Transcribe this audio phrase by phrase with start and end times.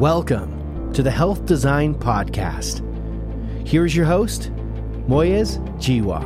[0.00, 2.80] Welcome to the Health Design Podcast.
[3.68, 4.50] Here's your host,
[5.06, 6.22] Moyez Jiwa.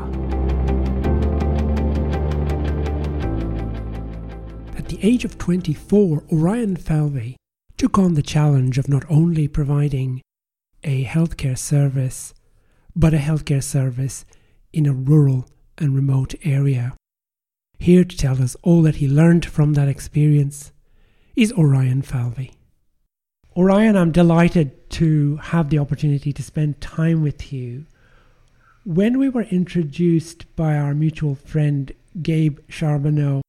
[4.79, 7.37] At the age of 24, Orion Falvey
[7.77, 10.23] took on the challenge of not only providing
[10.85, 12.33] a healthcare service,
[12.95, 14.25] but a healthcare service
[14.73, 15.49] in a rural
[15.79, 16.95] and remote area.
[17.81, 20.71] Here to tell us all that he learned from that experience
[21.35, 22.54] is Orion Falvey.
[23.57, 27.87] Orion, I'm delighted to have the opportunity to spend time with you.
[28.85, 33.43] When we were introduced by our mutual friend Gabe Charbonneau,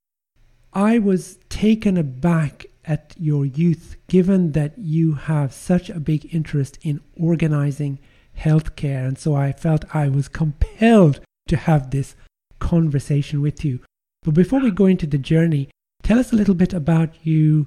[0.73, 6.77] I was taken aback at your youth, given that you have such a big interest
[6.84, 7.98] in organizing
[8.38, 9.08] healthcare.
[9.08, 12.16] And so I felt I was compelled to have this
[12.60, 13.80] conversation with you.
[14.22, 15.70] But before we go into the journey,
[16.04, 17.66] tell us a little bit about you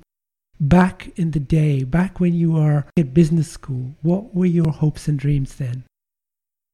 [0.61, 5.09] back in the day, back when you were at business school, what were your hopes
[5.09, 5.85] and dreams then?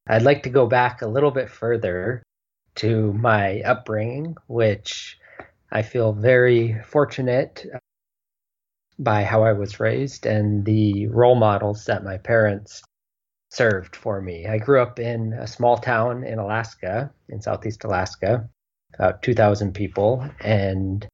[0.07, 2.23] I'd like to go back a little bit further
[2.75, 5.17] to my upbringing, which
[5.71, 7.65] I feel very fortunate
[8.99, 12.81] by how I was raised and the role models that my parents
[13.51, 14.45] served for me.
[14.47, 18.47] I grew up in a small town in Alaska, in southeast Alaska,
[18.93, 21.07] about 2,000 people, and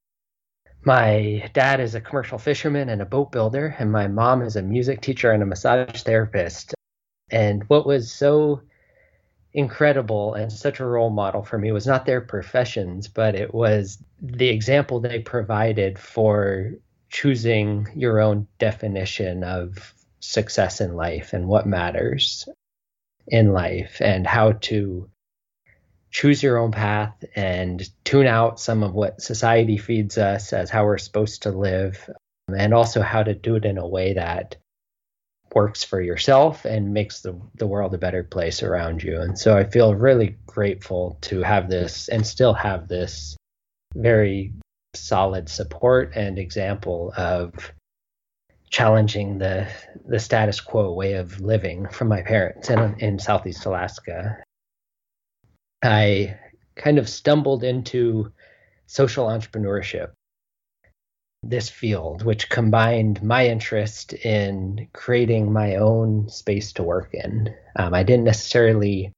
[0.84, 4.62] my dad is a commercial fisherman and a boat builder, and my mom is a
[4.62, 6.73] music teacher and a massage therapist.
[7.30, 8.62] And what was so
[9.54, 14.02] incredible and such a role model for me was not their professions, but it was
[14.22, 16.72] the example they provided for
[17.10, 22.48] choosing your own definition of success in life and what matters
[23.28, 25.10] in life and how to
[26.12, 30.86] choose your own path and tune out some of what society feeds us as how
[30.86, 32.09] we're supposed to live,
[32.50, 34.58] um, and also how to do it in a way that
[35.54, 39.20] works for yourself and makes the, the world a better place around you.
[39.20, 43.36] And so I feel really grateful to have this and still have this
[43.95, 44.54] very
[44.93, 47.72] solid support and example of
[48.70, 49.67] challenging the
[50.08, 54.38] the status quo way of living from my parents in in Southeast Alaska.
[55.83, 56.37] I
[56.75, 58.31] kind of stumbled into
[58.86, 60.11] social entrepreneurship,
[61.43, 67.53] this field, which combined my interest in creating my own space to work in.
[67.75, 69.11] Um, I didn't necessarily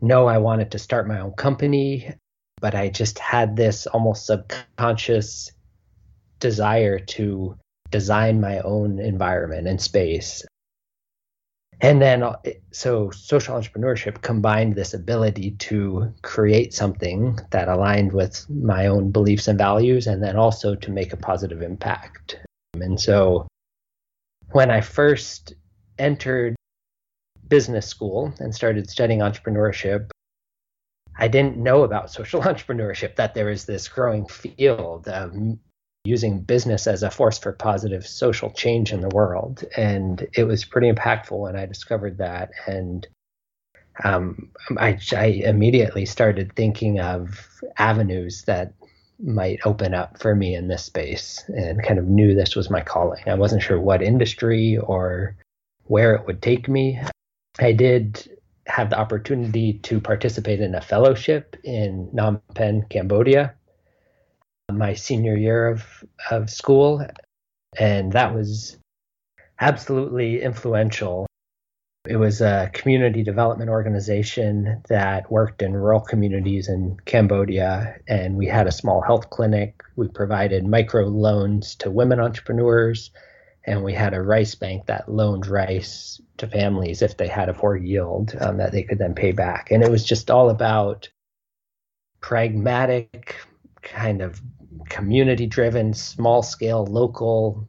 [0.00, 2.14] know I wanted to start my own company,
[2.60, 5.52] but I just had this almost subconscious
[6.40, 7.56] desire to
[7.90, 10.44] design my own environment and space
[11.80, 12.36] and then uh,
[12.72, 19.48] so social entrepreneurship combined this ability to create something that aligned with my own beliefs
[19.48, 22.38] and values and then also to make a positive impact.
[22.80, 23.46] And so
[24.50, 25.54] when i first
[25.98, 26.54] entered
[27.48, 30.10] business school and started studying entrepreneurship
[31.18, 35.32] i didn't know about social entrepreneurship that there is this growing field of
[36.06, 39.64] using business as a force for positive social change in the world.
[39.76, 42.50] And it was pretty impactful when I discovered that.
[42.66, 43.06] And
[44.04, 48.74] um, I, I immediately started thinking of avenues that
[49.18, 52.82] might open up for me in this space and kind of knew this was my
[52.82, 53.22] calling.
[53.26, 55.36] I wasn't sure what industry or
[55.84, 57.00] where it would take me.
[57.58, 58.28] I did
[58.66, 63.54] have the opportunity to participate in a fellowship in Phnom Penh, Cambodia,
[64.72, 67.06] my senior year of, of school.
[67.78, 68.76] And that was
[69.60, 71.26] absolutely influential.
[72.08, 77.96] It was a community development organization that worked in rural communities in Cambodia.
[78.08, 79.82] And we had a small health clinic.
[79.96, 83.10] We provided micro loans to women entrepreneurs.
[83.64, 87.54] And we had a rice bank that loaned rice to families if they had a
[87.54, 89.72] poor yield um, that they could then pay back.
[89.72, 91.08] And it was just all about
[92.20, 93.36] pragmatic
[93.82, 94.40] kind of
[94.88, 97.68] community driven, small scale, local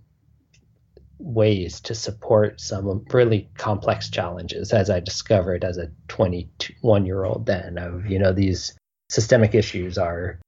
[1.19, 7.47] ways to support some really complex challenges as I discovered as a 21 year old
[7.47, 8.77] then of you know these
[9.09, 10.39] systemic issues are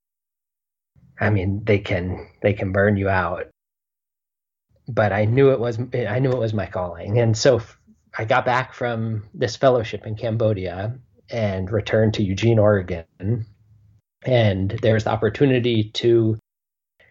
[1.20, 3.48] I mean they can they can burn you out.
[4.88, 7.20] But I knew it was I knew it was my calling.
[7.20, 7.62] And so
[8.18, 10.98] I got back from this fellowship in Cambodia
[11.30, 13.06] and returned to Eugene Oregon.
[14.26, 16.38] And there's the opportunity to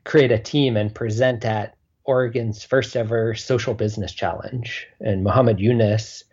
[0.08, 4.86] create a team and present at Oregon's first ever social business challenge.
[5.00, 6.24] And Muhammad Yunus,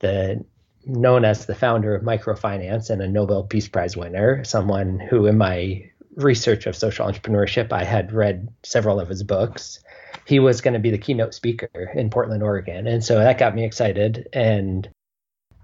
[0.00, 0.44] the
[0.84, 5.38] known as the founder of microfinance and a Nobel Peace Prize winner, someone who in
[5.38, 7.72] my research of social entrepreneurship.
[7.72, 9.78] I had read several of his books.
[10.26, 12.88] He was going to be the keynote speaker in Portland, Oregon.
[12.88, 14.28] And so that got me excited.
[14.32, 14.90] And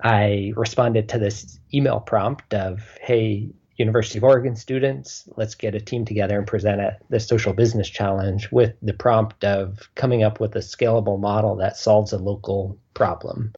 [0.03, 5.81] I responded to this email prompt of, hey, University of Oregon students, let's get a
[5.81, 10.41] team together and present at the social business challenge with the prompt of coming up
[10.41, 13.53] with a scalable model that solves a local problem.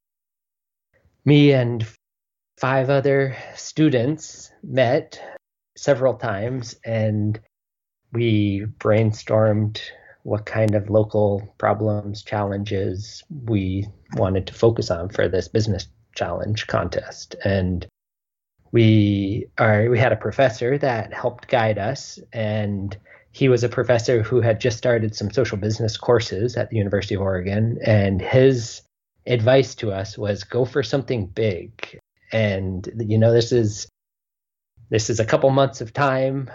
[1.25, 1.87] Me and
[2.59, 5.21] five other students met
[5.77, 7.41] several times and
[8.13, 9.81] we brainstormed
[10.23, 16.67] what kind of local problems, challenges we wanted to focus on for this business challenge
[16.67, 17.37] contest.
[17.43, 17.87] And
[18.73, 22.97] we are we had a professor that helped guide us and
[23.33, 27.15] he was a professor who had just started some social business courses at the University
[27.15, 28.83] of Oregon and his
[29.27, 31.99] advice to us was go for something big.
[32.33, 33.89] And you know this is
[34.89, 36.51] this is a couple months of time.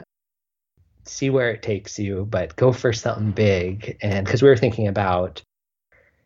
[1.06, 3.98] See where it takes you but go for something big.
[4.02, 5.42] And because we were thinking about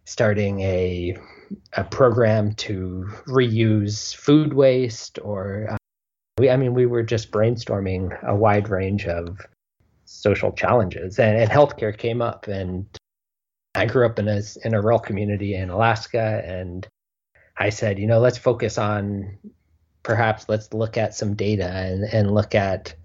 [0.05, 1.17] starting a
[1.73, 5.77] a program to reuse food waste or
[6.39, 9.45] we, I mean, we were just brainstorming a wide range of
[10.05, 12.47] social challenges, and, and healthcare came up.
[12.47, 12.87] And
[13.75, 16.87] I grew up in a in a rural community in Alaska, and
[17.57, 19.37] I said, you know, let's focus on
[20.01, 22.95] perhaps let's look at some data and, and look at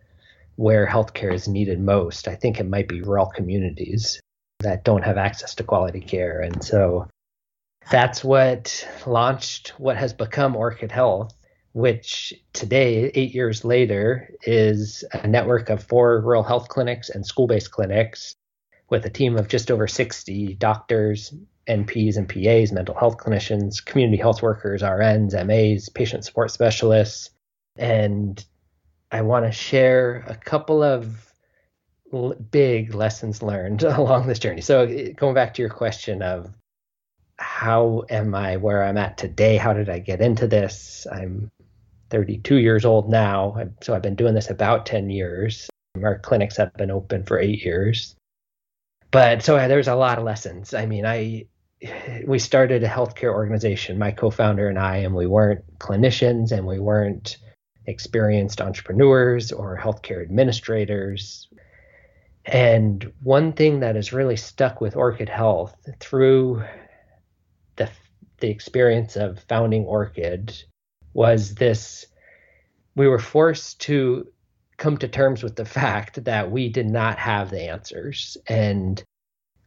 [0.57, 2.29] where healthcare is needed most.
[2.29, 4.21] I think it might be rural communities
[4.61, 6.41] that don't have access to quality care.
[6.41, 7.09] And so
[7.91, 11.35] that's what launched what has become Orchid Health
[11.75, 17.49] which today, eight years later, is a network of four rural health clinics and school
[17.49, 18.37] based clinics
[18.91, 21.35] with a team of just over 60 doctors,
[21.69, 27.31] NPs and PAs, mental health clinicians, community health workers, RNs, MAs, patient support specialists.
[27.77, 28.43] And
[29.11, 31.33] I want to share a couple of
[32.53, 34.61] big lessons learned along this journey.
[34.61, 36.55] So, uh, going back to your question of
[37.37, 39.57] how am I where I'm at today?
[39.57, 41.05] How did I get into this?
[41.11, 41.51] I'm
[42.15, 43.57] 32 years old now.
[43.83, 45.69] So I've been doing this about 10 years.
[46.01, 48.15] Our clinics have been open for eight years.
[49.11, 50.75] But so there's a lot of lessons.
[50.75, 51.47] I mean, I
[52.25, 56.79] we started a healthcare organization, my co-founder and I, and we weren't clinicians and we
[56.79, 57.37] weren't
[57.87, 61.49] experienced entrepreneurs or healthcare administrators.
[62.45, 66.63] And one thing that has really stuck with Orchid Health through
[67.75, 67.91] the
[68.39, 70.65] the experience of founding Orchid
[71.15, 72.07] was this
[72.97, 74.27] we were forced to
[74.77, 79.03] come to terms with the fact that we did not have the answers and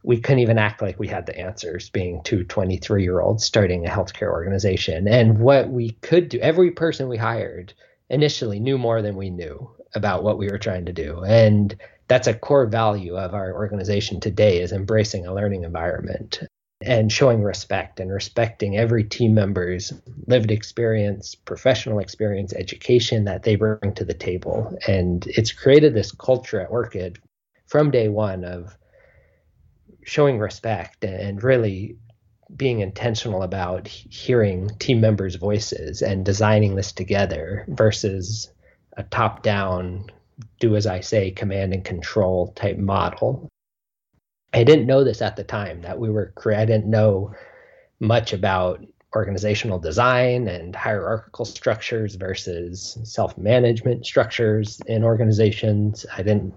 [0.02, 3.86] we couldn't even act like we had the answers being two 23 year olds starting
[3.86, 5.08] a healthcare organization.
[5.08, 7.74] And what we could do every person we hired
[8.08, 11.24] initially knew more than we knew about what we were trying to do.
[11.24, 16.40] And that's a core value of our organization today is embracing a learning environment
[16.88, 19.92] and showing respect and respecting every team member's
[20.26, 24.76] lived experience, professional experience, education that they bring to the table.
[24.88, 27.18] And it's created this culture at Orchid
[27.66, 28.74] from day one of
[30.02, 31.98] showing respect and really
[32.56, 38.50] being intentional about hearing team members' voices and designing this together versus
[38.96, 40.06] a top down,
[40.58, 43.47] do as I say, command and control type model.
[44.52, 47.34] I didn't know this at the time that we were I didn't know
[48.00, 48.84] much about
[49.14, 56.04] organizational design and hierarchical structures versus self-management structures in organizations.
[56.14, 56.54] I didn't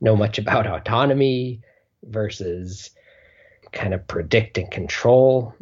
[0.00, 1.60] know much about autonomy
[2.04, 2.90] versus
[3.72, 5.54] kind of predict and control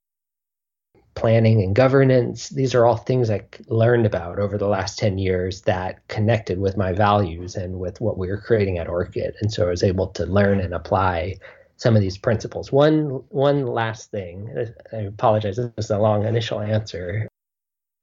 [1.14, 2.48] planning and governance.
[2.48, 6.76] These are all things I learned about over the last 10 years that connected with
[6.76, 9.34] my values and with what we were creating at Orchid.
[9.40, 11.38] And so I was able to learn and apply
[11.82, 12.70] some of these principles.
[12.70, 14.48] One one last thing,
[14.92, 17.28] I apologize, this is a long initial answer.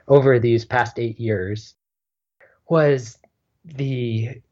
[0.06, 1.74] Over these past eight years,
[2.68, 3.18] was
[3.64, 4.42] the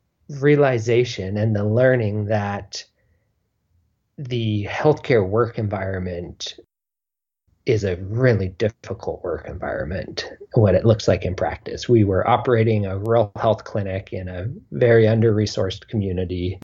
[0.41, 2.85] realization and the learning that
[4.17, 6.59] the healthcare work environment
[7.67, 12.85] is a really difficult work environment what it looks like in practice we were operating
[12.85, 16.59] a rural health clinic in a very under resourced community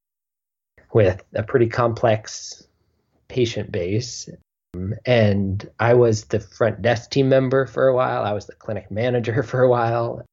[0.95, 2.67] with a pretty complex
[3.29, 4.31] patient base.
[4.75, 8.23] Um, and I was the front desk team member for a while.
[8.23, 10.25] I was the clinic manager for a while.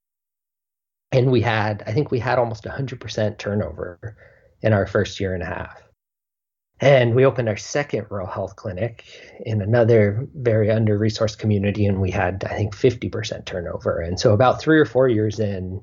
[1.12, 4.16] And we had, I think we had almost 100% turnover
[4.62, 5.82] in our first year and a half.
[6.80, 9.04] And we opened our second rural health clinic
[9.46, 14.00] in another very under resourced community, and we had, I think, 50% turnover.
[14.00, 15.82] And so, about three or four years in,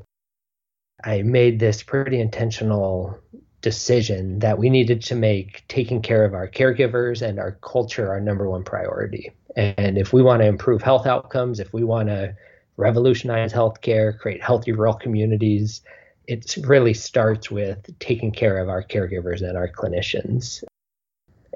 [1.05, 3.17] I made this pretty intentional
[3.61, 8.21] decision that we needed to make taking care of our caregivers and our culture our
[8.21, 9.33] number one priority.
[9.57, 12.37] And if we want to improve health outcomes, if we want to
[12.77, 15.81] revolutionize healthcare, create healthy rural communities,
[16.29, 20.63] it really starts with taking care of our caregivers and our clinicians.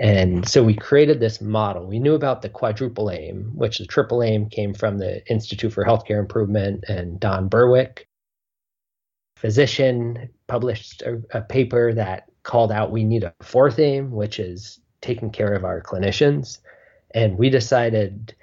[0.00, 1.87] And so we created this model.
[1.87, 5.85] We knew about the quadruple aim, which the triple aim came from the Institute for
[5.85, 8.09] Healthcare Improvement and Don Berwick
[9.42, 14.78] physician published a, a paper that called out we need a fourth aim, which is
[15.00, 16.61] taking care of our clinicians.
[17.12, 18.37] And we decided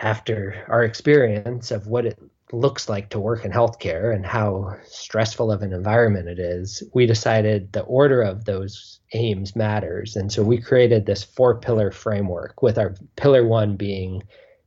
[0.00, 2.18] after our experience of what it
[2.52, 7.06] looks like to work in healthcare and how stressful of an environment it is, we
[7.06, 10.16] decided the order of those aims matters.
[10.16, 14.24] And so we created this four pillar framework with our pillar one being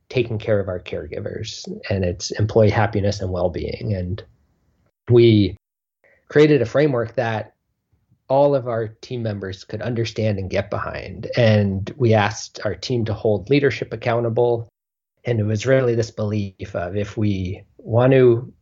[0.08, 3.94] taking care of our caregivers and it's employee happiness and well being.
[3.94, 4.24] And
[5.10, 5.56] we
[6.28, 7.54] created a framework that
[8.28, 11.30] all of our team members could understand and get behind.
[11.36, 14.68] And we asked our team to hold leadership accountable.
[15.24, 18.52] And it was really this belief of if we want to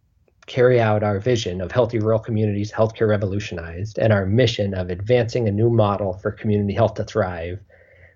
[0.46, 5.48] carry out our vision of healthy rural communities, healthcare revolutionized, and our mission of advancing
[5.48, 7.58] a new model for community health to thrive,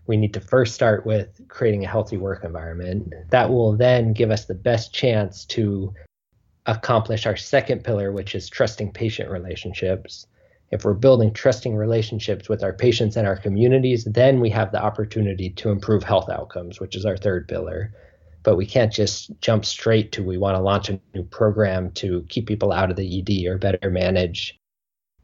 [0.06, 3.12] we need to first start with creating a healthy work environment.
[3.30, 5.92] That will then give us the best chance to
[6.70, 10.26] accomplish our second pillar, which is trusting patient relationships.
[10.70, 14.82] If we're building trusting relationships with our patients and our communities, then we have the
[14.82, 17.92] opportunity to improve health outcomes, which is our third pillar.
[18.42, 22.24] But we can't just jump straight to we want to launch a new program to
[22.28, 24.58] keep people out of the ED or better manage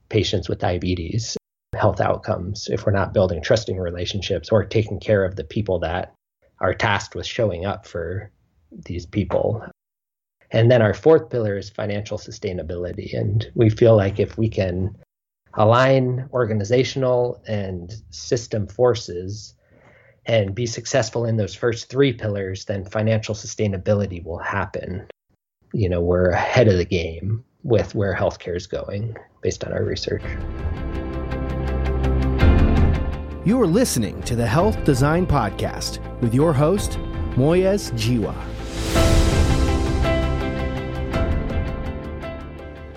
[0.09, 1.37] patients with diabetes
[1.75, 6.15] health outcomes if we're not building trusting relationships or taking care of the people that
[6.61, 8.31] are tasked with showing up for
[8.73, 9.62] these people
[10.50, 13.19] and then our fourth pillar is financial sustainability.
[13.19, 14.97] And we feel like if we can
[15.55, 19.55] align organizational and system forces
[20.26, 25.07] and be successful in those first three pillars, then financial sustainability will happen.
[25.73, 29.85] You know, we're ahead of the game with where healthcare is going based on our
[29.85, 30.23] research.
[33.45, 36.99] You are listening to the Health Design Podcast with your host,
[37.37, 38.56] Moyez Jiwa.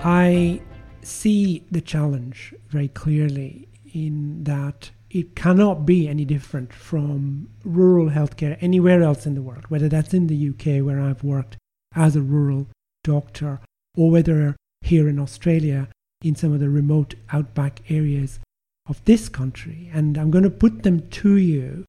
[0.01, 0.61] I
[1.01, 8.57] see the challenge very clearly in that it cannot be any different from rural healthcare
[8.61, 11.57] anywhere else in the world, whether that's in the UK where I've worked
[11.95, 12.67] as a rural
[13.03, 13.59] doctor,
[13.97, 15.87] or whether here in Australia
[16.21, 18.39] in some of the remote outback areas
[18.87, 19.89] of this country.
[19.93, 21.85] And I'm going to put them to you,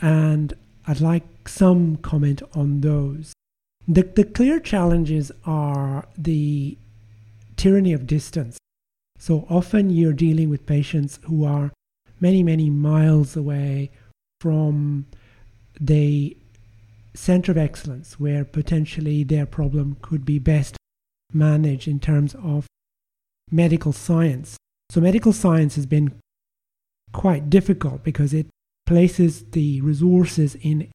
[0.00, 0.52] and
[0.86, 3.32] I'd like some comment on those.
[3.86, 6.76] The, the clear challenges are the
[7.56, 8.58] tyranny of distance.
[9.18, 11.72] So often you're dealing with patients who are
[12.20, 13.90] many, many miles away
[14.40, 15.06] from
[15.80, 16.36] the
[17.14, 20.76] center of excellence where potentially their problem could be best
[21.32, 22.66] managed in terms of
[23.50, 24.56] medical science.
[24.90, 26.14] So, medical science has been
[27.12, 28.46] quite difficult because it
[28.84, 30.90] places the resources in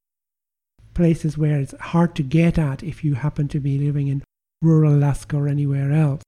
[0.93, 4.23] places where it's hard to get at if you happen to be living in
[4.61, 6.21] rural Alaska or anywhere else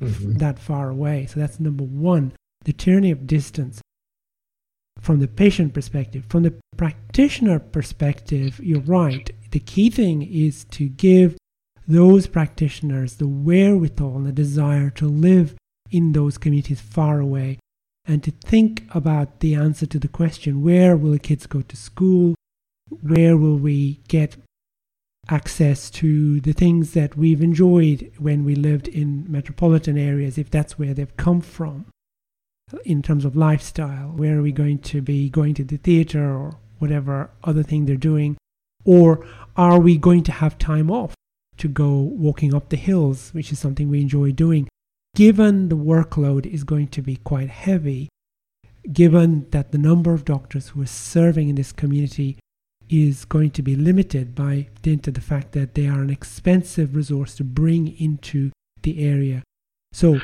[0.00, 0.32] mm-hmm.
[0.34, 1.26] that far away.
[1.26, 2.32] So that's number one,
[2.64, 3.80] the tyranny of distance
[5.00, 6.24] from the patient perspective.
[6.28, 9.30] From the practitioner perspective, you're right.
[9.50, 11.36] The key thing is to give
[11.86, 15.54] those practitioners the wherewithal and the desire to live
[15.90, 17.58] in those communities far away
[18.06, 21.76] and to think about the answer to the question where will the kids go to
[21.76, 22.34] school?
[23.02, 24.36] Where will we get
[25.28, 30.78] access to the things that we've enjoyed when we lived in metropolitan areas, if that's
[30.78, 31.86] where they've come from,
[32.84, 34.08] in terms of lifestyle.
[34.08, 37.96] Where are we going to be going to the theater or whatever other thing they're
[37.96, 38.36] doing?
[38.84, 41.14] Or are we going to have time off
[41.58, 44.68] to go walking up the hills, which is something we enjoy doing?
[45.14, 48.08] Given the workload is going to be quite heavy,
[48.92, 52.38] given that the number of doctors who are serving in this community
[52.90, 56.94] is going to be limited by dint of the fact that they are an expensive
[56.94, 58.50] resource to bring into
[58.82, 59.42] the area.
[59.92, 60.20] So,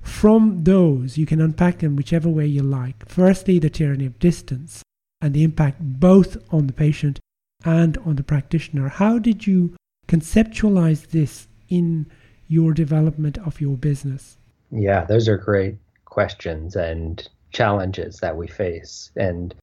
[0.00, 3.08] from those, you can unpack them whichever way you like.
[3.08, 4.82] Firstly, the tyranny of distance
[5.20, 7.20] and the impact both on the patient
[7.64, 8.88] and on the practitioner.
[8.88, 9.74] How did you
[10.06, 12.06] conceptualize this in
[12.46, 14.38] your development of your business?
[14.70, 19.10] Yeah, those are great questions and challenges that we face.
[19.16, 19.54] And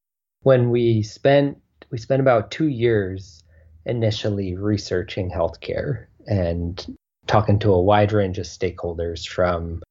[0.42, 1.58] when we spent
[1.90, 3.42] we spent about two years
[3.84, 9.82] initially researching healthcare and talking to a wide range of stakeholders from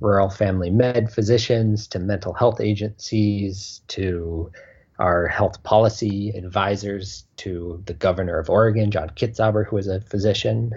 [0.00, 4.50] rural family med physicians to mental health agencies to
[4.98, 10.72] our health policy advisors to the governor of Oregon, John Kitzhaber, who was a physician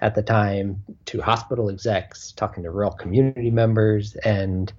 [0.00, 4.14] at the time, to hospital execs, talking to rural community members.
[4.16, 4.72] And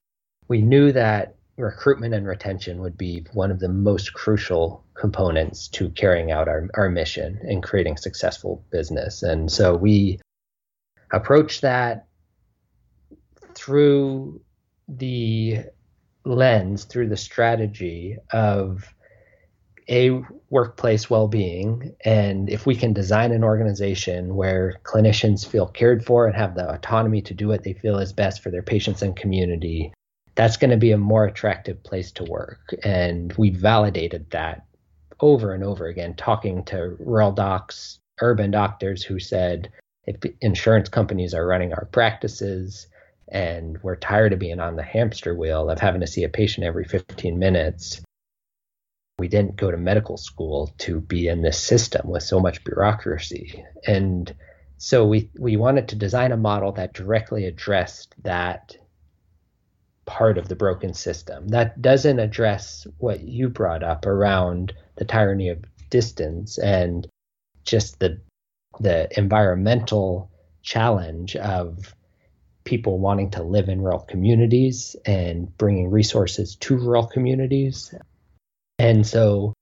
[0.48, 5.90] we knew that recruitment and retention would be one of the most crucial components to
[5.92, 9.24] carrying out our, our mission and creating successful business.
[9.24, 10.20] And so we
[11.12, 12.08] approach that
[13.56, 14.42] through
[14.88, 15.60] the
[16.26, 18.94] lens, through the strategy of
[19.90, 26.28] a workplace well-being and if we can design an organization where clinicians feel cared for
[26.28, 29.16] and have the autonomy to do what they feel is best for their patients and
[29.16, 29.92] community
[30.40, 34.66] that's going to be a more attractive place to work and we validated that
[35.20, 39.70] over and over again talking to rural docs urban doctors who said
[40.06, 42.88] if insurance companies are running our practices
[43.32, 46.66] and we're tired of being on the hamster wheel of having to see a patient
[46.66, 48.02] every 15 minutes.
[49.20, 53.64] We didn't go to medical school to be in this system with so much bureaucracy.
[53.86, 54.34] And
[54.78, 58.78] so we, we wanted to design a model that directly addressed that
[60.10, 61.48] part of the broken system.
[61.50, 67.08] That doesn't address what you brought up around the tyranny of distance and
[67.64, 68.20] just the
[68.80, 70.32] the environmental
[70.64, 71.94] challenge of
[72.64, 77.94] people wanting to live in rural communities and bringing resources to rural communities.
[78.80, 79.54] And so,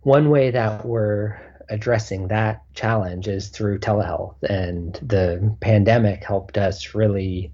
[0.00, 1.38] one way that we're
[1.68, 4.42] addressing that challenge is through telehealth.
[4.42, 7.52] And the pandemic helped us really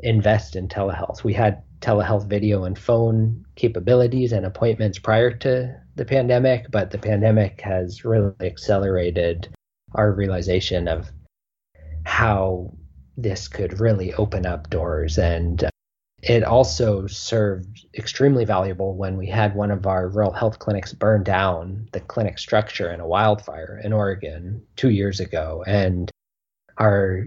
[0.00, 1.24] invest in telehealth.
[1.24, 6.98] We had telehealth video and phone capabilities and appointments prior to the pandemic, but the
[6.98, 9.48] pandemic has really accelerated
[9.94, 11.10] our realization of
[12.04, 12.74] how
[13.16, 15.18] this could really open up doors.
[15.18, 15.70] And uh,
[16.22, 21.22] it also served extremely valuable when we had one of our rural health clinics burn
[21.22, 25.62] down the clinic structure in a wildfire in Oregon two years ago.
[25.66, 26.10] And
[26.78, 27.26] our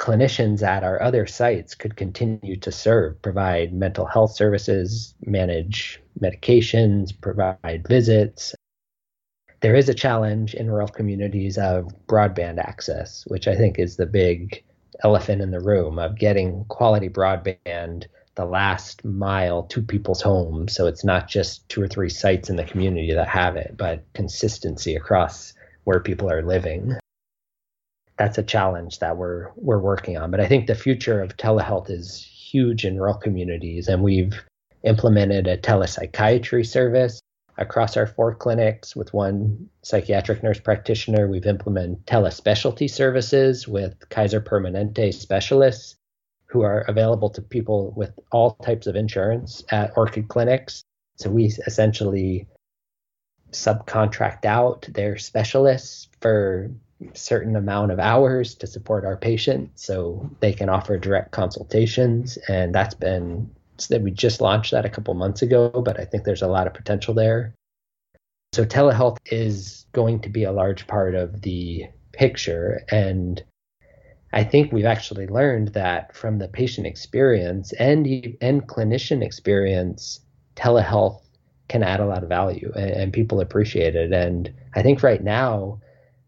[0.00, 7.12] clinicians at our other sites could continue to serve, provide mental health services, manage medications,
[7.20, 8.54] provide visits.
[9.60, 14.06] There is a challenge in rural communities of broadband access, which I think is the
[14.06, 14.64] big
[15.04, 20.74] elephant in the room of getting quality broadband the last mile to people's homes.
[20.74, 24.04] So it's not just two or three sites in the community that have it, but
[24.14, 25.52] consistency across
[25.84, 26.96] where people are living.
[28.20, 30.30] That's a challenge that we're we're working on.
[30.30, 34.38] But I think the future of telehealth is huge in rural communities, and we've
[34.82, 37.22] implemented a telepsychiatry service
[37.56, 41.28] across our four clinics with one psychiatric nurse practitioner.
[41.28, 45.96] We've implemented telespecialty services with Kaiser Permanente specialists
[46.44, 50.82] who are available to people with all types of insurance at Orchid clinics.
[51.16, 52.48] So we essentially
[53.50, 56.70] subcontract out their specialists for
[57.14, 62.74] certain amount of hours to support our patients so they can offer direct consultations and
[62.74, 63.50] that's been
[63.88, 66.66] that we just launched that a couple months ago, but I think there's a lot
[66.66, 67.54] of potential there.
[68.52, 72.82] So telehealth is going to be a large part of the picture.
[72.90, 73.42] And
[74.32, 78.06] I think we've actually learned that from the patient experience and,
[78.40, 80.20] and clinician experience,
[80.56, 81.22] telehealth
[81.68, 84.12] can add a lot of value and, and people appreciate it.
[84.12, 85.80] And I think right now,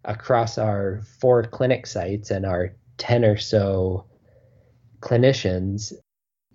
[0.04, 4.06] across our four clinic sites and our 10 or so
[5.00, 5.92] clinicians,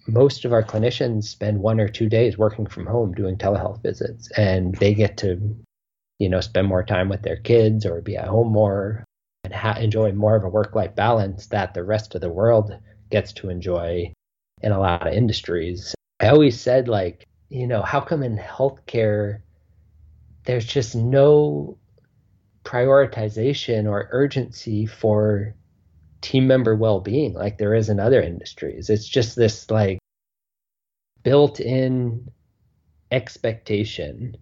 [0.08, 4.32] most of our clinicians spend one or two days working from home doing telehealth visits
[4.38, 5.56] and they get to
[6.20, 9.04] you know spend more time with their kids or be at home more
[9.44, 12.72] and ha- enjoy more of a work life balance that the rest of the world
[13.10, 14.12] gets to enjoy
[14.62, 15.94] in a lot of industries.
[16.20, 19.42] I always said like you know how come in healthcare
[20.46, 21.78] there's just no
[22.68, 25.56] prioritization or urgency for
[26.20, 28.90] team member well-being like there is in other industries.
[28.90, 30.00] It's just this like
[31.24, 32.30] built-in
[33.10, 34.36] expectation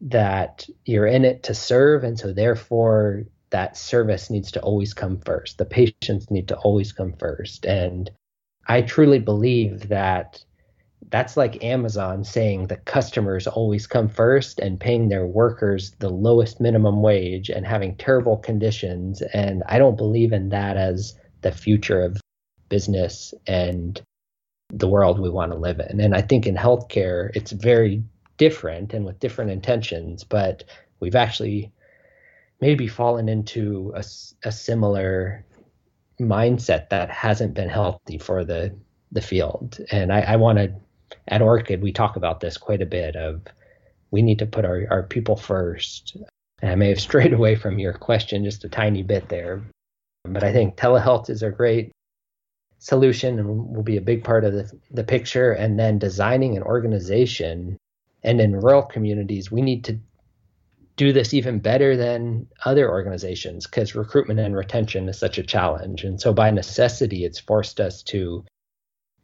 [0.00, 5.20] that you're in it to serve and so therefore that service needs to always come
[5.20, 5.58] first.
[5.58, 7.66] The patients need to always come first.
[7.66, 8.10] And
[8.66, 10.44] i truly believe that
[11.08, 16.60] that's like amazon saying the customers always come first and paying their workers the lowest
[16.60, 22.02] minimum wage and having terrible conditions and i don't believe in that as the future
[22.02, 22.20] of
[22.68, 24.02] business and
[24.72, 26.00] the world we want to live in.
[26.00, 28.02] And I think in healthcare, it's very
[28.38, 30.64] different and with different intentions, but
[31.00, 31.72] we've actually
[32.60, 34.04] maybe fallen into a,
[34.44, 35.44] a similar
[36.20, 38.74] mindset that hasn't been healthy for the
[39.12, 39.80] the field.
[39.90, 40.72] And I, I want to
[41.28, 43.42] at Orchid we talk about this quite a bit of
[44.10, 46.16] we need to put our, our people first.
[46.62, 49.62] And I may have strayed away from your question just a tiny bit there.
[50.24, 51.92] But I think telehealth is a great
[52.78, 55.52] solution and will be a big part of the, the picture.
[55.52, 57.76] And then designing an organization
[58.22, 59.98] and in rural communities, we need to
[60.96, 66.04] do this even better than other organizations because recruitment and retention is such a challenge.
[66.04, 68.44] And so, by necessity, it's forced us to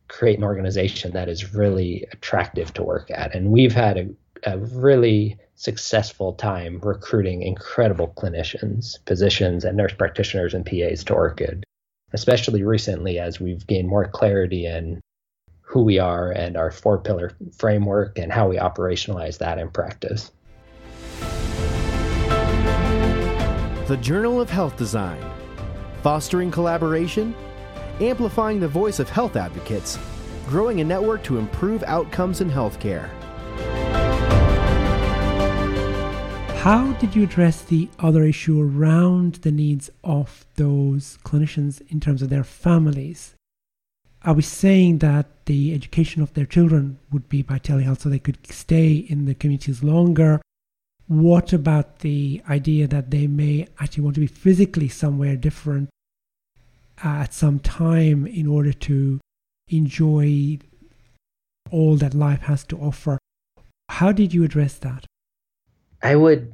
[0.09, 3.35] create an organization that is really attractive to work at.
[3.35, 4.09] And we've had a,
[4.45, 11.65] a really successful time recruiting incredible clinicians, physicians, and nurse practitioners and PAs to Orchid,
[12.13, 15.01] especially recently as we've gained more clarity in
[15.63, 20.31] who we are and our four pillar framework and how we operationalize that in practice.
[23.89, 25.23] The Journal of Health Design,
[26.03, 27.35] fostering collaboration,
[28.01, 29.99] amplifying the voice of health advocates,
[30.47, 33.09] growing a network to improve outcomes in healthcare.
[36.59, 42.23] How did you address the other issue around the needs of those clinicians in terms
[42.23, 43.35] of their families?
[44.25, 48.19] Are we saying that the education of their children would be by telehealth so they
[48.19, 50.41] could stay in the communities longer?
[51.07, 55.89] What about the idea that they may actually want to be physically somewhere different
[57.03, 59.21] at some time in order to
[59.69, 60.59] enjoy
[61.71, 63.19] all that life has to offer?
[63.89, 65.05] How did you address that?
[66.03, 66.53] I would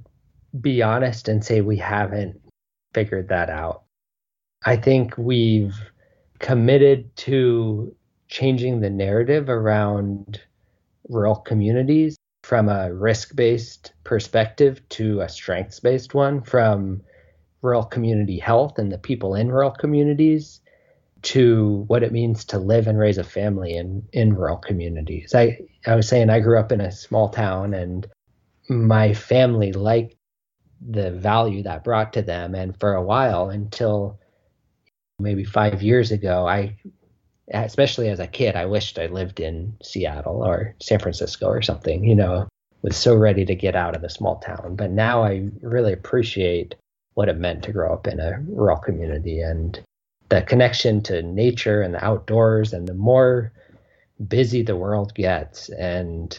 [0.61, 2.41] be honest and say we haven't
[2.95, 3.85] figured that out.
[4.65, 5.75] I think we've
[6.39, 7.95] committed to
[8.29, 10.41] changing the narrative around
[11.09, 17.03] rural communities from a risk based perspective to a strengths based one, from
[17.63, 20.61] rural community health and the people in rural communities
[21.23, 25.35] to what it means to live and raise a family in, in rural communities.
[25.35, 28.07] I, I was saying I grew up in a small town and
[28.69, 30.17] my family liked
[30.85, 32.57] the value that brought to them.
[32.57, 34.19] And for a while, until
[35.21, 36.77] maybe five years ago, I
[37.53, 42.05] especially as a kid, I wished I lived in Seattle or San Francisco or something,
[42.05, 42.49] you know,
[42.83, 44.75] was so ready to get out of the small town.
[44.77, 46.75] But now I really appreciate
[47.15, 49.41] what it meant to grow up in a rural community.
[49.41, 49.79] And
[50.29, 53.53] the connection to nature and the outdoors and the more
[54.27, 55.69] busy the world gets.
[55.69, 56.39] And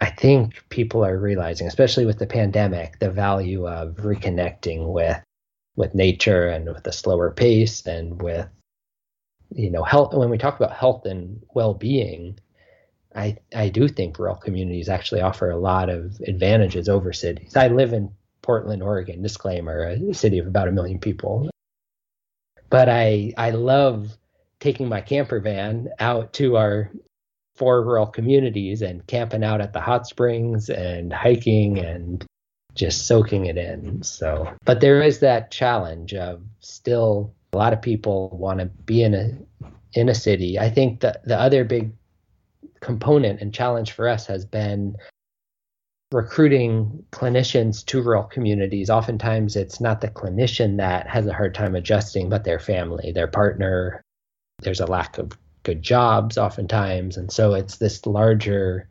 [0.00, 5.20] I think people are realizing, especially with the pandemic, the value of reconnecting with
[5.76, 8.46] with nature and with a slower pace and with
[9.50, 10.14] you know health.
[10.14, 12.38] When we talk about health and well-being
[13.14, 17.56] i i do think rural communities actually offer a lot of advantages over cities.
[17.56, 18.10] I live in
[18.44, 21.48] portland oregon disclaimer a city of about a million people
[22.70, 24.16] but i i love
[24.60, 26.90] taking my camper van out to our
[27.56, 32.24] four rural communities and camping out at the hot springs and hiking and
[32.74, 37.80] just soaking it in so but there is that challenge of still a lot of
[37.80, 39.30] people want to be in a
[39.94, 40.58] in a city.
[40.58, 41.92] I think that the other big
[42.80, 44.96] component and challenge for us has been
[46.14, 48.88] recruiting clinicians to rural communities.
[48.88, 53.26] Oftentimes, it's not the clinician that has a hard time adjusting, but their family, their
[53.26, 54.00] partner.
[54.60, 55.32] There's a lack of
[55.64, 58.88] good jobs, oftentimes, and so it's this larger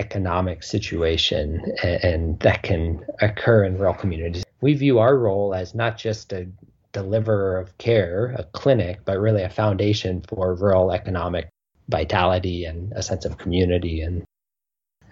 [0.00, 4.44] economic situation, and, and that can occur in rural communities.
[4.62, 6.48] We view our role as not just a
[6.92, 11.48] deliverer of care, a clinic, but really a foundation for rural economic
[11.88, 14.00] vitality and a sense of community.
[14.00, 14.24] And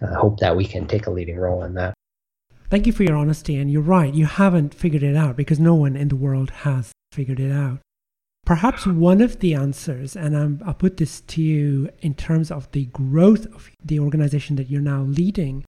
[0.02, 1.94] I hope that we can take a leading role in that.
[2.70, 3.56] Thank you for your honesty.
[3.56, 6.92] And you're right, you haven't figured it out because no one in the world has
[7.12, 7.78] figured it out.
[8.44, 12.70] Perhaps one of the answers, and I'm, I'll put this to you in terms of
[12.72, 15.64] the growth of the organization that you're now leading,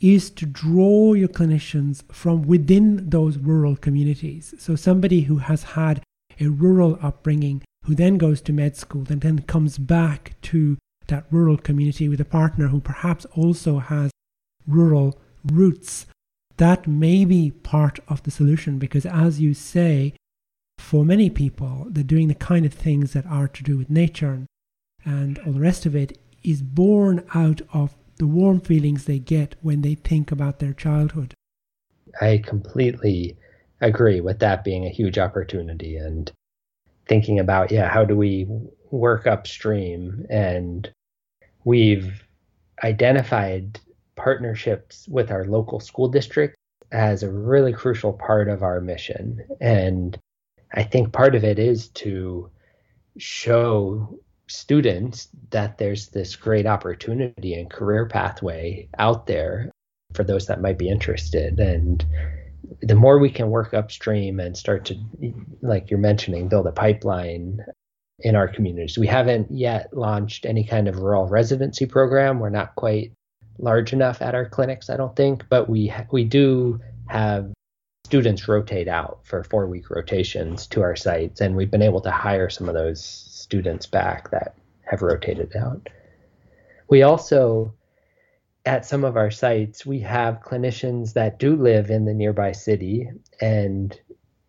[0.00, 4.54] is to draw your clinicians from within those rural communities.
[4.58, 6.02] So, somebody who has had
[6.38, 10.76] a rural upbringing, who then goes to med school and then comes back to
[11.08, 14.10] that rural community with a partner who perhaps also has
[14.66, 16.06] rural roots,
[16.56, 20.14] that may be part of the solution because, as you say,
[20.78, 24.46] for many people, they're doing the kind of things that are to do with nature
[25.04, 29.54] and all the rest of it is born out of the warm feelings they get
[29.62, 31.34] when they think about their childhood.
[32.20, 33.36] I completely
[33.80, 36.30] agree with that being a huge opportunity and
[37.06, 38.46] thinking about, yeah, how do we
[38.90, 40.26] work upstream?
[40.28, 40.90] And
[41.68, 42.24] we've
[42.82, 43.78] identified
[44.16, 46.56] partnerships with our local school district
[46.92, 49.46] as a really crucial part of our mission.
[49.60, 50.18] And
[50.72, 52.50] I think part of it is to
[53.18, 59.70] show students that there's this great opportunity and career pathway out there
[60.14, 61.60] for those that might be interested.
[61.60, 62.02] And
[62.80, 64.96] the more we can work upstream and start to,
[65.60, 67.60] like you're mentioning, build a pipeline
[68.20, 68.98] in our communities.
[68.98, 72.40] We haven't yet launched any kind of rural residency program.
[72.40, 73.12] We're not quite
[73.58, 77.52] large enough at our clinics, I don't think, but we we do have
[78.04, 82.10] students rotate out for four week rotations to our sites, and we've been able to
[82.10, 85.88] hire some of those students back that have rotated out.
[86.88, 87.74] We also,
[88.64, 93.10] at some of our sites, we have clinicians that do live in the nearby city
[93.40, 93.98] and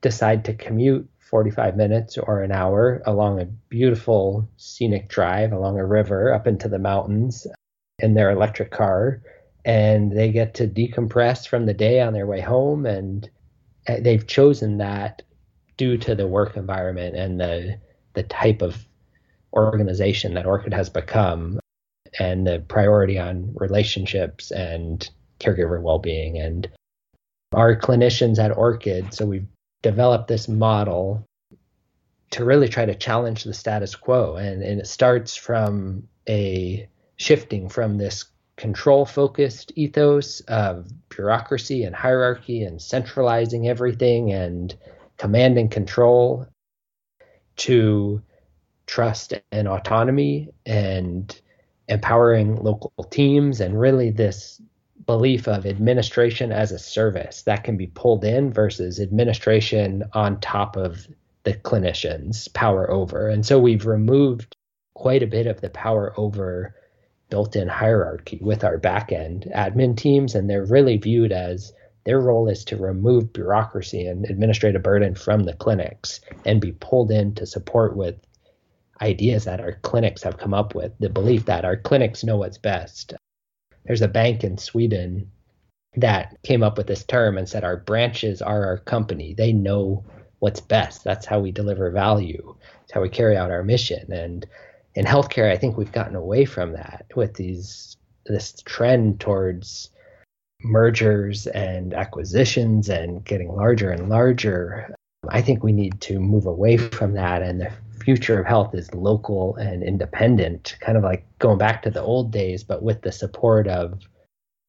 [0.01, 5.85] decide to commute 45 minutes or an hour along a beautiful scenic drive along a
[5.85, 7.45] river up into the mountains
[7.99, 9.21] in their electric car.
[9.63, 12.85] And they get to decompress from the day on their way home.
[12.85, 13.29] And
[13.87, 15.21] uh, they've chosen that
[15.77, 17.79] due to the work environment and the
[18.13, 18.85] the type of
[19.53, 21.59] organization that Orchid has become
[22.17, 25.07] and the priority on relationships and
[25.39, 26.39] caregiver well-being.
[26.39, 26.67] And
[27.53, 29.47] our clinicians at Orchid so we've
[29.81, 31.25] developed this model
[32.31, 34.35] to really try to challenge the status quo.
[34.35, 36.87] And, and it starts from a
[37.17, 44.75] shifting from this control focused ethos of bureaucracy and hierarchy and centralizing everything and
[45.17, 46.45] command and control
[47.55, 48.21] to
[48.85, 51.39] trust and autonomy and
[51.87, 54.61] empowering local teams and really this
[55.09, 60.75] belief of administration as a service that can be pulled in versus administration on top
[60.75, 61.07] of
[61.45, 64.55] the clinicians power over and so we've removed
[64.93, 66.75] quite a bit of the power over
[67.29, 71.73] built-in hierarchy with our backend admin teams, and they're really viewed as
[72.05, 77.11] their role is to remove bureaucracy and administrative burden from the clinics and be pulled
[77.11, 78.15] in to support with
[79.01, 80.91] ideas that our clinics have come up with.
[80.99, 83.13] The belief that our clinics know what's best.
[83.89, 85.31] There's a bank in Sweden
[85.95, 89.33] that came up with this term and said our branches are our company.
[89.33, 90.05] They know
[90.37, 91.03] what's best.
[91.03, 92.55] That's how we deliver value.
[92.83, 94.13] It's how we carry out our mission.
[94.13, 94.45] And
[94.93, 97.97] in healthcare, I think we've gotten away from that with these
[98.27, 99.89] this trend towards
[100.61, 104.93] mergers and acquisitions and getting larger and larger.
[105.29, 107.71] I think we need to move away from that and
[108.09, 112.31] future of health is local and independent, kind of like going back to the old
[112.31, 113.99] days, but with the support of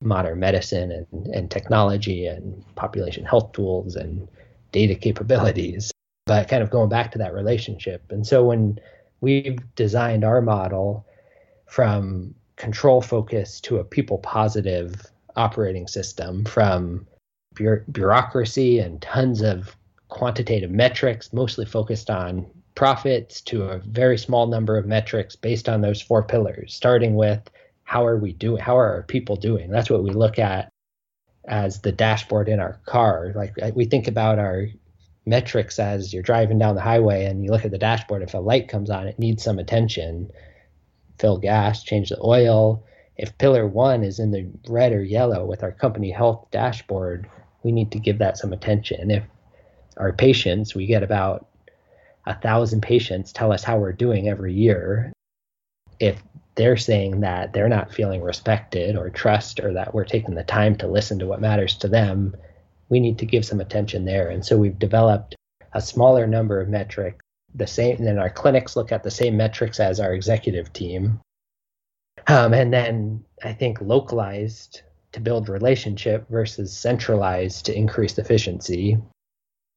[0.03, 4.29] modern medicine and, and technology and population health tools and
[4.73, 5.91] data capabilities,
[6.27, 8.05] but kind of going back to that relationship.
[8.11, 8.79] And so when
[9.23, 11.07] we've designed our model
[11.65, 15.01] from control focus to a people positive
[15.37, 17.07] operating system from
[17.55, 19.75] bureaucracy and tons of
[20.09, 22.45] quantitative metrics, mostly focused on
[22.81, 27.51] profits, to a very small number of metrics based on those four pillars, starting with
[27.83, 28.59] how are we doing?
[28.59, 29.71] How are our people doing?
[29.71, 30.71] That's what we look at
[31.47, 33.33] as the dashboard in our car.
[33.37, 34.67] Like uh, we think about our
[35.27, 38.23] metrics as you're driving down the highway and you look at the dashboard.
[38.23, 40.31] If a light comes on, it needs some attention.
[41.19, 42.83] Fill gas, change the oil.
[43.15, 47.29] If pillar one is in the red or yellow with our company health dashboard,
[47.63, 49.11] we need to give that some attention.
[49.11, 49.25] If
[49.99, 51.50] our patients, we get about
[52.27, 55.13] a thousand patients tell us how we're doing every year.
[55.99, 56.23] If
[56.55, 60.77] they're saying that they're not feeling respected or trust or that we're taking the time
[60.77, 62.37] to listen to what matters to them,
[62.89, 64.29] we need to give some attention there.
[64.29, 65.37] And so we've developed
[65.73, 67.25] a smaller number of metrics.
[67.55, 71.21] The same, and then our clinics look at the same metrics as our executive team.
[72.29, 78.99] Um, and then I think localized to build relationship versus centralized to increase efficiency.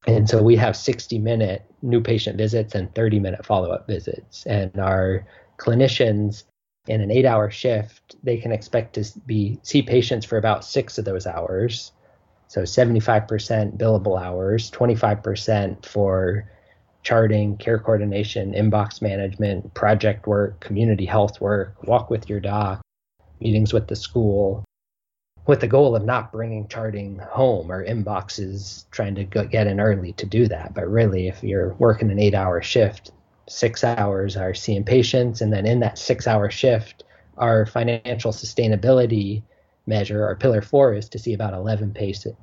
[0.06, 4.46] And so we have 60 minute new patient visits and 30 minute follow up visits.
[4.46, 5.26] And our
[5.58, 6.44] clinicians
[6.88, 10.98] in an eight hour shift, they can expect to be see patients for about six
[10.98, 11.92] of those hours.
[12.48, 16.50] So 75% billable hours, 25% for
[17.02, 22.82] charting, care coordination, inbox management, project work, community health work, walk with your doc,
[23.40, 24.64] meetings with the school,
[25.46, 30.14] with the goal of not bringing charting home or inboxes trying to get in early
[30.14, 30.74] to do that.
[30.74, 33.12] But really, if you're working an eight hour shift,
[33.48, 35.42] six hours are seeing patients.
[35.42, 37.04] And then in that six hour shift,
[37.38, 39.44] our financial sustainability
[39.86, 41.94] measure, our pillar four is to see about 11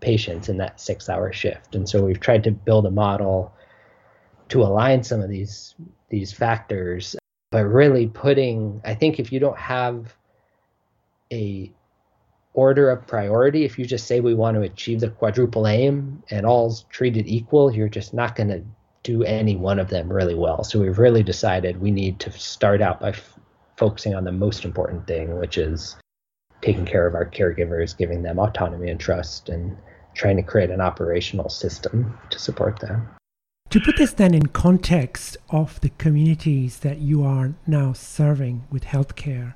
[0.00, 1.74] patients in that six hour shift.
[1.74, 3.54] And so we've tried to build a model
[4.50, 5.74] to align some of these
[6.10, 7.16] these factors,
[7.50, 10.14] but really putting I think if you don't have
[11.32, 11.72] a
[12.54, 16.44] order of priority, if you just say we want to achieve the quadruple aim and
[16.44, 18.62] all's treated equal, you're just not going to
[19.02, 20.64] do any one of them really well.
[20.64, 23.38] So we've really decided we need to start out by f-
[23.76, 25.96] focusing on the most important thing, which is
[26.60, 29.76] taking care of our caregivers, giving them autonomy and trust, and
[30.14, 33.08] trying to create an operational system to support them.
[33.70, 38.84] To put this then in context of the communities that you are now serving with
[38.84, 39.54] healthcare,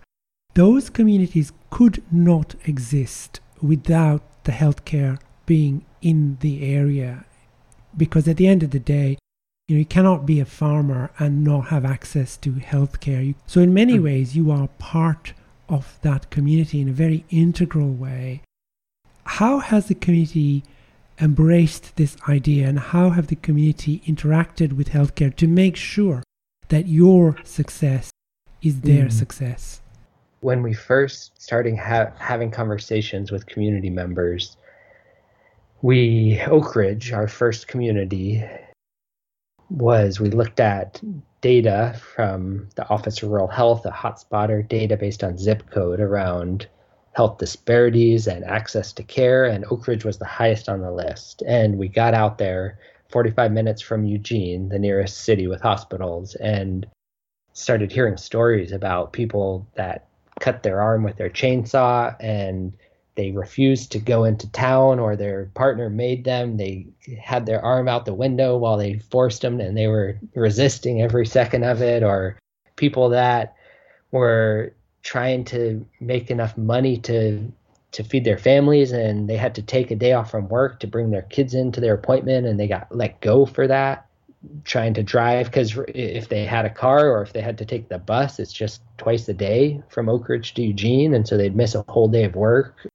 [0.55, 7.25] those communities could not exist without the healthcare being in the area
[7.97, 9.19] because at the end of the day
[9.67, 13.75] you know you cannot be a farmer and not have access to healthcare so in
[13.75, 14.05] many mm.
[14.05, 15.33] ways you are part
[15.69, 18.43] of that community in a very integral way
[19.25, 20.63] how has the community
[21.21, 26.23] embraced this idea and how have the community interacted with healthcare to make sure
[26.69, 28.11] that your success
[28.63, 29.13] is their mm.
[29.13, 29.81] success
[30.45, 34.59] when we first started ha- having conversations with community members
[35.81, 38.43] we Oakridge, our first community,
[39.69, 40.99] was we looked at
[41.43, 46.69] data from the Office of Rural Health, a hotspotter data based on zip code around
[47.13, 51.43] health disparities and access to care, and Oakridge was the highest on the list.
[51.47, 52.79] And we got out there
[53.11, 56.87] 45 minutes from Eugene, the nearest city with hospitals, and
[57.53, 60.09] started hearing stories about people that
[60.41, 62.73] cut their arm with their chainsaw and
[63.17, 66.57] they refused to go into town or their partner made them.
[66.57, 66.89] They
[67.23, 71.27] had their arm out the window while they forced them and they were resisting every
[71.27, 72.37] second of it, or
[72.77, 73.55] people that
[74.11, 77.53] were trying to make enough money to
[77.93, 80.87] to feed their families and they had to take a day off from work to
[80.89, 84.09] bring their kids into their appointment and they got let go for that
[84.65, 87.89] trying to drive because if they had a car or if they had to take
[87.89, 91.75] the bus it's just twice a day from Oakridge to eugene and so they'd miss
[91.75, 92.87] a whole day of work.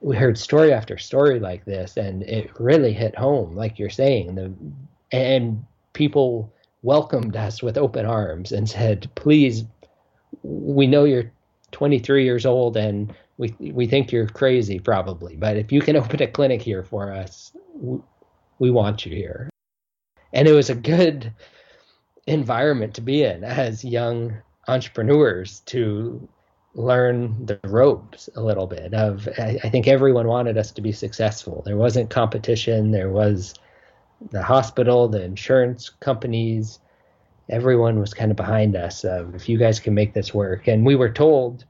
[0.00, 4.34] We heard story after story like this and it really hit home like you're saying
[4.34, 4.52] the
[5.12, 9.64] and people welcomed us with open arms and said please
[10.42, 11.30] we know you're
[11.70, 16.22] 23 years old and we we think you're crazy probably but if you can open
[16.22, 17.98] a clinic here for us we,
[18.58, 19.51] we want you here
[20.32, 21.32] and it was a good
[22.26, 24.36] environment to be in as young
[24.68, 26.28] entrepreneurs to
[26.74, 30.92] learn the ropes a little bit of I, I, think everyone wanted us to be
[30.92, 31.62] successful.
[31.66, 32.92] There wasn't competition.
[32.92, 33.54] There was
[34.30, 36.78] the hospital the insurance companies.
[37.50, 40.66] Everyone was kind of behind us of if you guys can make this work.
[40.68, 41.64] And we were told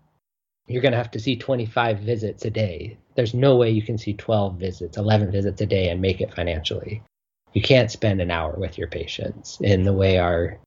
[0.68, 2.96] you're going to have to see 25 visits a day.
[3.16, 6.32] There's no way you can see 12 visits 11 visits a day and make it
[6.32, 7.02] financially
[7.52, 10.58] you can't spend an hour with your patients in the way our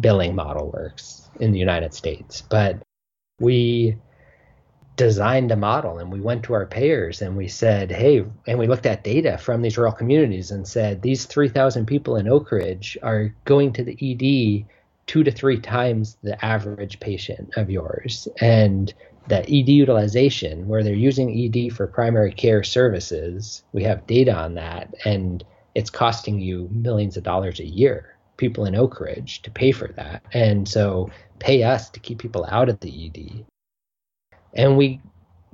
[0.00, 2.82] billing model works in the united states but
[3.38, 3.96] we
[4.96, 8.66] designed a model and we went to our payers and we said, hey, and we
[8.66, 13.34] looked at data from these rural communities and said, these 3,000 people in Oakridge are
[13.44, 14.66] going to the ED
[15.06, 18.26] two to three times the average patient of yours.
[18.40, 18.92] And
[19.28, 24.54] that ED utilization, where they're using ED for primary care services, we have data on
[24.54, 24.94] that.
[25.04, 25.44] And
[25.76, 30.22] it's costing you millions of dollars a year, people in Oakridge, to pay for that.
[30.32, 33.44] And so pay us to keep people out of the ED.
[34.54, 35.02] And we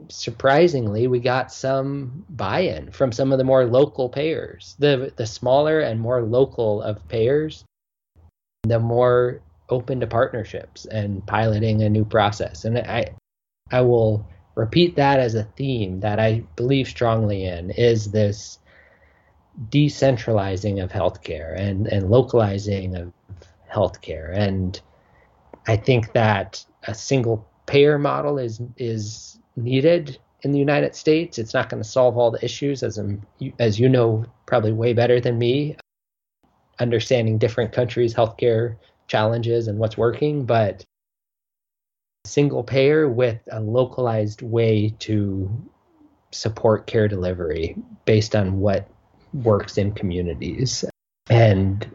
[0.09, 4.77] surprisingly we got some buy-in from some of the more local payers.
[4.79, 7.65] The the smaller and more local of payers,
[8.63, 12.65] the more open to partnerships and piloting a new process.
[12.65, 13.07] And I
[13.73, 18.61] I will repeat that as a theme that I believe strongly in is this
[19.69, 23.13] decentralizing of healthcare and, and localizing of
[23.73, 24.37] healthcare.
[24.37, 24.81] And
[25.67, 31.39] I think that a single payer model is is needed in the United States.
[31.39, 33.23] It's not going to solve all the issues, as I'm,
[33.59, 35.77] as you know, probably way better than me,
[36.81, 40.45] understanding different countries' healthcare challenges and what's working.
[40.45, 40.85] But
[42.25, 45.51] single payer with a localized way to
[46.33, 48.89] support care delivery based on what
[49.33, 50.85] works in communities.
[51.29, 51.89] And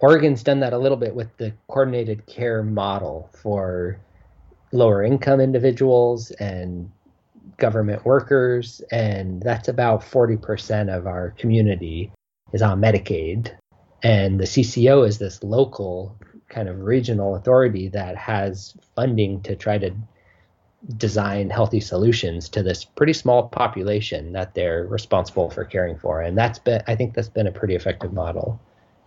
[0.00, 3.98] Oregon's done that a little bit with the coordinated care model for
[4.72, 6.90] lower income individuals and
[7.56, 12.10] government workers, and that's about 40% of our community
[12.52, 13.52] is on Medicaid.
[14.02, 19.78] And the CCO is this local kind of regional authority that has funding to try
[19.78, 19.94] to
[20.96, 26.22] design healthy solutions to this pretty small population that they're responsible for caring for.
[26.22, 28.60] And that's been, I think that's been a pretty effective model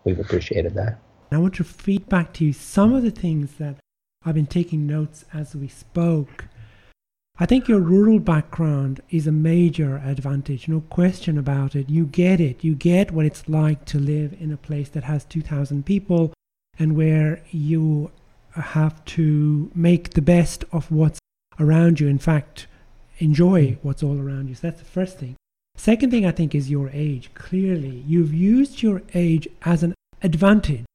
[0.04, 0.98] we've appreciated that.
[1.32, 3.76] I want to feed back to you some of the things that
[4.26, 6.46] I've been taking notes as we spoke.
[7.40, 11.90] I think your rural background is a major advantage, no question about it.
[11.90, 12.64] You get it.
[12.64, 16.34] You get what it's like to live in a place that has 2,000 people
[16.80, 18.12] and where you
[18.56, 21.20] have to make the best of what's
[21.60, 22.08] around you.
[22.08, 22.68] In fact,
[23.20, 23.88] enjoy hmm.
[23.88, 24.56] what's all around you.
[24.56, 25.36] So that's the first thing.
[25.76, 27.30] Second thing I think is your age.
[27.36, 29.94] Clearly, you've used your age as an
[30.24, 30.86] advantage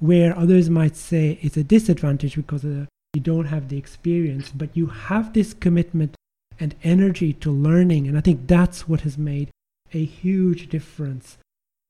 [0.00, 4.50] where others might say it's a disadvantage because of the you don't have the experience,
[4.50, 6.14] but you have this commitment
[6.58, 8.06] and energy to learning.
[8.06, 9.50] And I think that's what has made
[9.92, 11.36] a huge difference.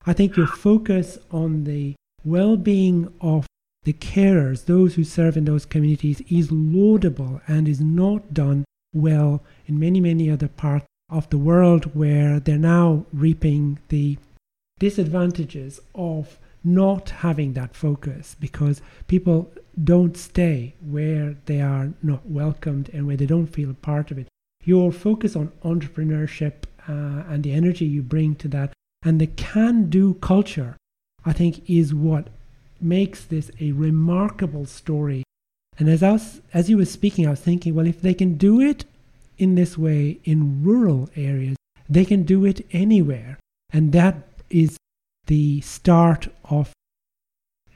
[0.05, 1.95] I think your focus on the
[2.25, 3.45] well being of
[3.83, 9.43] the carers, those who serve in those communities, is laudable and is not done well
[9.65, 14.17] in many, many other parts of the world where they're now reaping the
[14.79, 19.51] disadvantages of not having that focus because people
[19.83, 24.17] don't stay where they are not welcomed and where they don't feel a part of
[24.17, 24.27] it.
[24.63, 28.71] Your focus on entrepreneurship uh, and the energy you bring to that
[29.03, 30.77] and the can do culture,
[31.25, 32.29] I think, is what
[32.83, 35.23] makes this a remarkable story.
[35.77, 38.37] And as I was, as you were speaking, I was thinking, well, if they can
[38.37, 38.85] do it
[39.37, 41.55] in this way in rural areas,
[41.89, 43.37] they can do it anywhere.
[43.71, 44.77] And that is
[45.25, 46.71] the start of